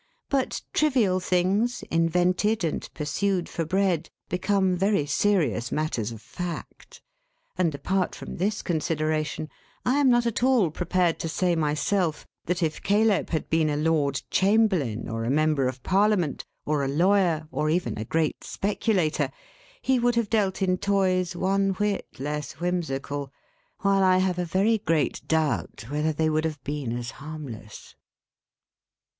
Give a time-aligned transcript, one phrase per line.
[0.29, 7.03] But trivial things, invented and pursued for bread, become very serious matters of fact;
[7.55, 9.47] and, apart from this consideration,
[9.85, 13.77] I am not at all prepared to say, myself, that if Caleb had been a
[13.77, 19.29] Lord Chamberlain, or a Member of Parliament, or a lawyer, or even a great speculator,
[19.83, 23.31] he would have dealt in toys one whit less whimsical;
[23.81, 27.93] while I have a very great doubt whether they would have been as harmless.